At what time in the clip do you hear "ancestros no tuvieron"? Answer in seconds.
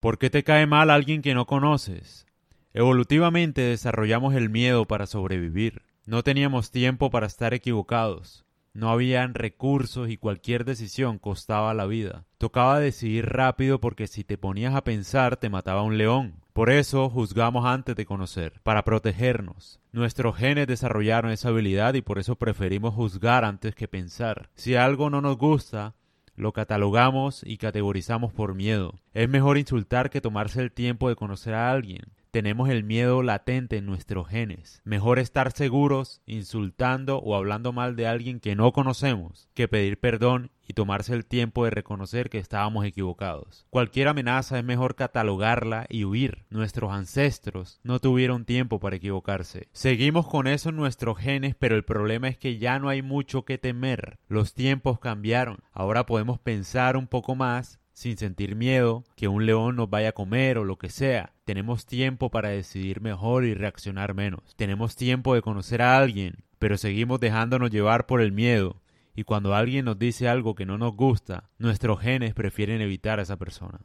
46.92-48.44